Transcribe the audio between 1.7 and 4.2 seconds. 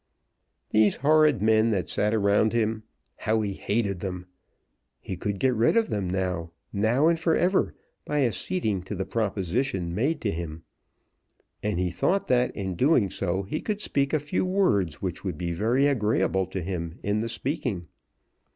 sat around him, how he hated